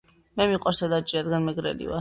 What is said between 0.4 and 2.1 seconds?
მიყვარს ელარჯი რადგან მეგრელი ვარ.